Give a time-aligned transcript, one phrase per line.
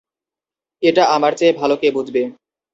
[0.83, 2.21] এটা আমার চেয়ে ভালো কে বুঝবে!